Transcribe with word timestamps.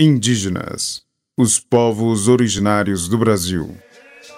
Indígenas, 0.00 1.02
os 1.38 1.60
povos 1.60 2.26
originários 2.26 3.08
do 3.08 3.18
Brasil. 3.18 3.76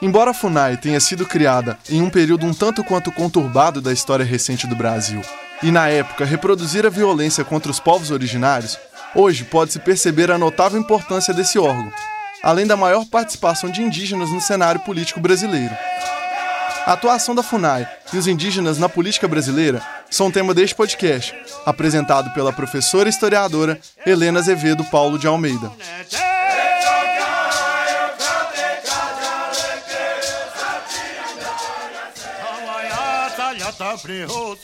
Embora 0.03 0.33
a 0.33 0.35
FUNAI 0.35 0.77
tenha 0.77 0.99
sido 0.99 1.25
criada 1.25 1.79
em 1.89 2.03
um 2.03 2.11
período 2.11 2.45
um 2.45 2.53
tanto 2.53 2.83
quanto 2.83 3.13
conturbado 3.13 3.81
da 3.81 3.93
história 3.93 4.25
recente 4.25 4.67
do 4.67 4.75
Brasil, 4.75 5.21
e 5.63 5.71
na 5.71 5.89
época 5.89 6.25
reproduzir 6.25 6.85
a 6.85 6.91
violência 6.91 7.45
contra 7.45 7.71
os 7.71 7.79
povos 7.79 8.11
originários, 8.11 8.77
hoje 9.15 9.45
pode-se 9.45 9.79
perceber 9.79 10.29
a 10.29 10.37
notável 10.37 10.79
importância 10.79 11.33
desse 11.33 11.57
órgão, 11.57 11.93
além 12.43 12.67
da 12.67 12.77
maior 12.77 13.07
participação 13.07 13.71
de 13.71 13.81
indígenas 13.81 14.31
no 14.31 14.41
cenário 14.41 14.81
político 14.81 15.21
brasileiro. 15.21 15.75
A 16.85 16.95
atuação 16.95 17.33
da 17.33 17.45
FUNAI 17.45 17.89
e 18.13 18.19
os 18.19 18.27
indígenas 18.27 18.77
na 18.77 18.89
política 18.89 19.29
brasileira 19.29 19.81
são 20.15 20.31
tema 20.31 20.55
deste 20.55 20.77
podcast, 20.77 21.35
apresentado 21.67 22.33
pela 22.35 22.53
professora 22.53 23.09
historiadora 23.09 23.81
Helena 24.07 24.39
Azevedo 24.39 24.85
Paulo 24.85 25.19
de 25.19 25.27
Almeida. 25.27 25.73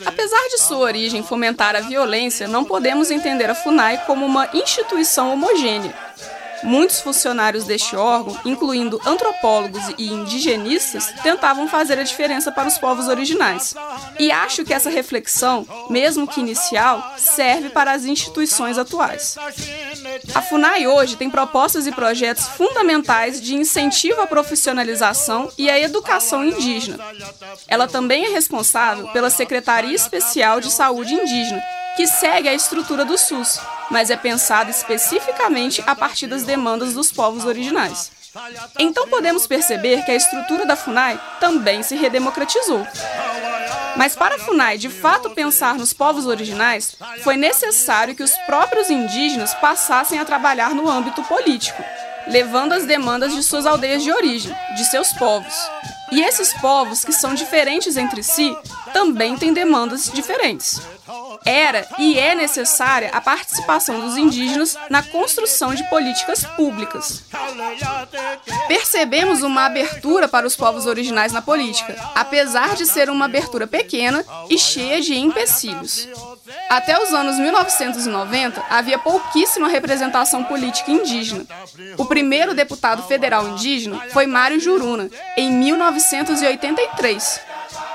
Apesar 0.06 0.48
de 0.50 0.58
sua 0.58 0.78
origem 0.78 1.22
fomentar 1.24 1.74
a 1.74 1.80
violência, 1.80 2.46
não 2.46 2.64
podemos 2.64 3.10
entender 3.10 3.50
a 3.50 3.54
FUNAI 3.54 4.04
como 4.06 4.24
uma 4.24 4.48
instituição 4.54 5.32
homogênea 5.32 5.92
Muitos 6.62 7.00
funcionários 7.00 7.64
deste 7.64 7.96
órgão, 7.96 8.38
incluindo 8.44 9.00
antropólogos 9.06 9.82
e 9.96 10.08
indigenistas, 10.08 11.12
tentavam 11.22 11.68
fazer 11.68 11.98
a 11.98 12.02
diferença 12.02 12.52
para 12.52 12.68
os 12.68 12.78
povos 12.78 13.08
originais. 13.08 13.74
E 14.18 14.30
acho 14.30 14.64
que 14.64 14.74
essa 14.74 14.90
reflexão, 14.90 15.66
mesmo 15.88 16.26
que 16.26 16.40
inicial, 16.40 17.14
serve 17.16 17.70
para 17.70 17.92
as 17.92 18.04
instituições 18.04 18.78
atuais. 18.78 19.36
A 20.34 20.42
FUNAI 20.42 20.86
hoje 20.86 21.16
tem 21.16 21.30
propostas 21.30 21.86
e 21.86 21.92
projetos 21.92 22.46
fundamentais 22.48 23.40
de 23.40 23.54
incentivo 23.54 24.20
à 24.20 24.26
profissionalização 24.26 25.50
e 25.56 25.70
à 25.70 25.78
educação 25.78 26.44
indígena. 26.44 26.98
Ela 27.66 27.88
também 27.88 28.26
é 28.26 28.28
responsável 28.28 29.08
pela 29.08 29.30
Secretaria 29.30 29.94
Especial 29.94 30.60
de 30.60 30.70
Saúde 30.70 31.14
Indígena, 31.14 31.62
que 31.96 32.06
segue 32.06 32.48
a 32.48 32.54
estrutura 32.54 33.04
do 33.04 33.16
SUS, 33.18 33.60
mas 33.90 34.10
é 34.10 34.16
pensado 34.16 34.70
especificamente 34.70 35.82
a 35.86 35.94
partir 35.94 36.26
das 36.26 36.44
demandas 36.44 36.94
dos 36.94 37.10
povos 37.10 37.44
originais. 37.44 38.10
Então 38.78 39.08
podemos 39.08 39.46
perceber 39.46 40.04
que 40.04 40.12
a 40.12 40.14
estrutura 40.14 40.64
da 40.64 40.76
FUNAI 40.76 41.20
também 41.40 41.82
se 41.82 41.96
redemocratizou. 41.96 42.86
Mas 43.96 44.14
para 44.14 44.36
a 44.36 44.38
FUNAI 44.38 44.78
de 44.78 44.88
fato 44.88 45.30
pensar 45.30 45.74
nos 45.74 45.92
povos 45.92 46.26
originais, 46.26 46.96
foi 47.24 47.36
necessário 47.36 48.14
que 48.14 48.22
os 48.22 48.32
próprios 48.46 48.88
indígenas 48.88 49.52
passassem 49.54 50.18
a 50.18 50.24
trabalhar 50.24 50.74
no 50.74 50.88
âmbito 50.88 51.22
político, 51.24 51.82
levando 52.28 52.72
as 52.72 52.86
demandas 52.86 53.34
de 53.34 53.42
suas 53.42 53.66
aldeias 53.66 54.02
de 54.02 54.12
origem, 54.12 54.54
de 54.76 54.84
seus 54.84 55.12
povos. 55.14 55.54
E 56.12 56.22
esses 56.22 56.52
povos, 56.54 57.04
que 57.04 57.12
são 57.12 57.34
diferentes 57.34 57.96
entre 57.96 58.22
si, 58.22 58.56
também 58.92 59.36
têm 59.36 59.52
demandas 59.52 60.10
diferentes. 60.12 60.80
Era 61.44 61.86
e 61.98 62.18
é 62.18 62.34
necessária 62.34 63.10
a 63.12 63.20
participação 63.20 64.00
dos 64.00 64.16
indígenas 64.16 64.76
na 64.90 65.02
construção 65.02 65.74
de 65.74 65.82
políticas 65.84 66.44
públicas. 66.44 67.24
Percebemos 68.68 69.42
uma 69.42 69.64
abertura 69.64 70.28
para 70.28 70.46
os 70.46 70.56
povos 70.56 70.86
originais 70.86 71.32
na 71.32 71.40
política, 71.40 71.96
apesar 72.14 72.74
de 72.74 72.86
ser 72.86 73.08
uma 73.08 73.24
abertura 73.24 73.66
pequena 73.66 74.24
e 74.48 74.58
cheia 74.58 75.00
de 75.00 75.16
empecilhos. 75.16 76.08
Até 76.68 77.00
os 77.00 77.12
anos 77.12 77.38
1990, 77.38 78.62
havia 78.68 78.98
pouquíssima 78.98 79.68
representação 79.68 80.44
política 80.44 80.90
indígena. 80.90 81.46
O 81.96 82.04
primeiro 82.04 82.54
deputado 82.54 83.02
federal 83.04 83.48
indígena 83.48 84.00
foi 84.12 84.26
Mário 84.26 84.60
Juruna, 84.60 85.08
em 85.36 85.50
1983. 85.50 87.40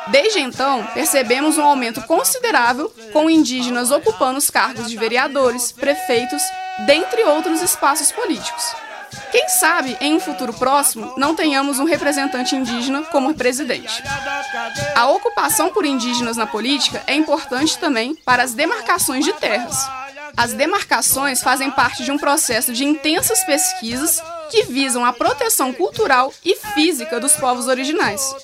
Desde 0.07 0.39
então, 0.39 0.85
percebemos 0.93 1.57
um 1.57 1.63
aumento 1.63 2.01
considerável 2.03 2.93
com 3.11 3.29
indígenas 3.29 3.91
ocupando 3.91 4.38
os 4.38 4.49
cargos 4.49 4.89
de 4.89 4.97
vereadores, 4.97 5.71
prefeitos, 5.71 6.41
dentre 6.85 7.23
outros 7.23 7.61
espaços 7.61 8.11
políticos. 8.11 8.75
Quem 9.31 9.47
sabe, 9.49 9.97
em 9.99 10.13
um 10.13 10.19
futuro 10.19 10.53
próximo, 10.53 11.13
não 11.17 11.35
tenhamos 11.35 11.79
um 11.79 11.85
representante 11.85 12.55
indígena 12.55 13.03
como 13.03 13.33
presidente. 13.33 14.03
A 14.95 15.07
ocupação 15.09 15.69
por 15.69 15.85
indígenas 15.85 16.37
na 16.37 16.45
política 16.45 17.01
é 17.07 17.16
importante 17.16 17.77
também 17.77 18.16
para 18.16 18.43
as 18.43 18.53
demarcações 18.53 19.25
de 19.25 19.33
terras. 19.33 19.77
As 20.37 20.53
demarcações 20.53 21.41
fazem 21.41 21.72
parte 21.72 22.03
de 22.03 22.11
um 22.11 22.17
processo 22.17 22.73
de 22.73 22.83
intensas 22.83 23.43
pesquisas 23.45 24.22
que 24.50 24.63
visam 24.63 25.03
a 25.06 25.13
proteção 25.13 25.73
cultural 25.73 26.33
e 26.44 26.56
física 26.56 27.19
dos 27.19 27.33
povos 27.33 27.67
originais. 27.67 28.35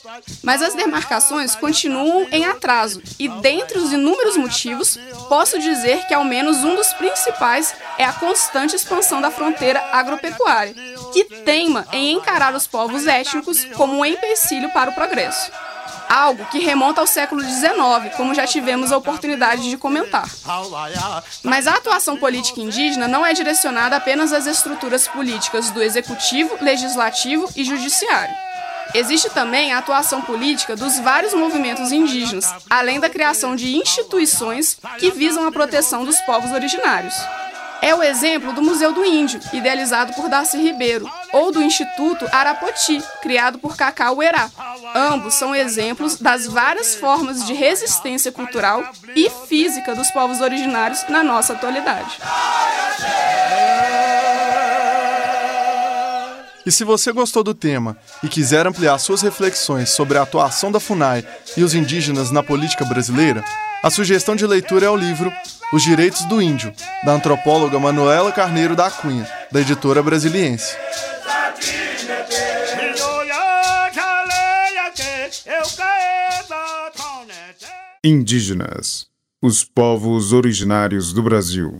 Mas 0.44 0.62
as 0.62 0.74
demarcações 0.74 1.56
continuam 1.56 2.28
em 2.32 2.46
atraso, 2.46 3.02
e 3.20 3.28
dentre 3.28 3.78
os 3.78 3.92
inúmeros 3.92 4.38
motivos, 4.38 4.98
posso 5.28 5.60
dizer 5.60 6.06
que 6.08 6.14
ao 6.14 6.24
menos 6.24 6.58
um 6.58 6.76
dos 6.76 6.94
principais 6.94 7.74
é 7.98 8.06
a 8.06 8.14
constante 8.14 8.76
expansão 8.76 9.22
da 9.22 9.32
fronteira 9.32 9.82
agropecuária, 9.92 10.76
que 11.14 11.24
teima 11.24 11.88
em 11.92 12.14
encarar 12.14 12.56
os 12.56 12.68
povos 12.68 13.08
étnicos 13.08 13.66
como 13.76 13.98
um 13.98 14.06
empecilho 14.06 14.72
para 14.72 14.92
o 14.92 14.94
progresso 14.96 15.52
algo 16.10 16.46
que 16.46 16.60
remonta 16.60 17.02
ao 17.02 17.08
século 17.08 17.42
XIX, 17.42 18.16
como 18.18 18.36
já 18.36 18.46
tivemos 18.46 18.92
a 18.92 18.98
oportunidade 18.98 19.70
de 19.70 19.78
comentar. 19.78 20.30
Mas 21.44 21.68
a 21.68 21.76
atuação 21.76 22.18
política 22.18 22.60
indígena 22.60 23.08
não 23.08 23.26
é 23.26 23.34
direcionada 23.34 23.96
apenas 23.96 24.34
às 24.34 24.46
estruturas 24.46 25.08
políticas 25.08 25.72
do 25.72 25.82
executivo, 25.82 26.58
legislativo 26.62 27.50
e 27.56 27.64
judiciário. 27.64 28.36
Existe 28.94 29.30
também 29.30 29.72
a 29.72 29.78
atuação 29.78 30.22
política 30.22 30.76
dos 30.76 31.00
vários 31.00 31.34
movimentos 31.34 31.94
indígenas, 31.94 32.54
além 32.70 33.00
da 33.00 33.10
criação 33.10 33.56
de 33.56 33.78
instituições 33.78 34.78
que 35.00 35.12
visam 35.12 35.48
a 35.48 35.52
proteção 35.52 36.04
dos 36.04 36.20
povos 36.22 36.52
originários. 36.52 37.16
É 37.82 37.96
o 37.96 38.04
exemplo 38.04 38.54
do 38.54 38.62
Museu 38.62 38.94
do 38.94 39.04
Índio, 39.04 39.40
idealizado 39.52 40.14
por 40.14 40.30
Darcy 40.30 40.58
Ribeiro, 40.58 41.10
ou 41.34 41.52
do 41.52 41.64
Instituto 41.64 42.28
Arapoti, 42.32 43.02
criado 43.22 43.58
por 43.58 43.76
Cacau 43.76 44.18
Uerá. 44.18 44.50
Ambos 44.94 45.34
são 45.34 45.56
exemplos 45.56 46.18
das 46.18 46.46
várias 46.46 46.94
formas 46.94 47.46
de 47.46 47.54
resistência 47.54 48.32
cultural 48.32 48.84
e 49.16 49.30
física 49.48 49.96
dos 49.96 50.12
povos 50.12 50.42
originários 50.42 51.04
na 51.10 51.24
nossa 51.24 51.54
atualidade. 51.54 52.20
E 56.66 56.72
se 56.72 56.84
você 56.84 57.12
gostou 57.12 57.44
do 57.44 57.54
tema 57.54 57.98
e 58.24 58.28
quiser 58.28 58.68
ampliar 58.68 58.98
suas 59.00 59.22
reflexões 59.22 59.90
sobre 59.90 60.18
a 60.18 60.22
atuação 60.22 60.72
da 60.72 60.80
FUNAI 60.80 61.26
e 61.58 61.64
os 61.64 61.74
indígenas 61.74 62.30
na 62.30 62.44
política 62.44 62.86
brasileira, 62.86 63.44
a 63.84 63.90
sugestão 63.90 64.36
de 64.36 64.46
leitura 64.46 64.86
é 64.86 64.90
o 64.90 64.96
livro 64.96 65.34
Os 65.74 65.82
Direitos 65.82 66.24
do 66.26 66.40
Índio, 66.40 66.72
da 67.04 67.14
antropóloga 67.14 67.80
Manuela 67.80 68.32
Carneiro 68.32 68.76
da 68.76 68.92
Cunha, 68.92 69.28
da 69.52 69.60
editora 69.60 70.04
Brasiliense. 70.04 70.76
Indígenas, 78.04 79.08
os 79.42 79.64
povos 79.64 80.32
originários 80.32 81.12
do 81.12 81.24
Brasil. 81.24 81.80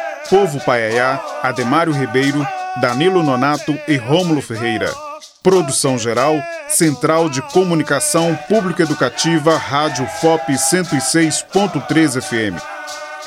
Povo 0.31 0.61
Paiaiá, 0.61 1.21
Ademário 1.43 1.91
Ribeiro, 1.91 2.47
Danilo 2.79 3.21
Nonato 3.21 3.77
e 3.85 3.97
Rômulo 3.97 4.41
Ferreira. 4.41 4.89
Produção 5.43 5.97
geral: 5.97 6.41
Central 6.69 7.29
de 7.29 7.41
Comunicação 7.41 8.33
Público 8.47 8.81
Educativa, 8.81 9.57
Rádio 9.57 10.07
FOP 10.21 10.53
106.3 10.53 12.21
FM. 12.21 12.63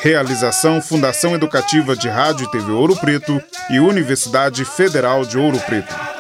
Realização 0.01 0.81
Fundação 0.81 1.35
Educativa 1.35 1.95
de 1.95 2.09
Rádio 2.09 2.47
e 2.47 2.51
TV 2.51 2.73
Ouro 2.73 2.97
Preto 2.97 3.39
e 3.69 3.79
Universidade 3.79 4.65
Federal 4.65 5.27
de 5.27 5.37
Ouro 5.37 5.61
Preto. 5.61 6.14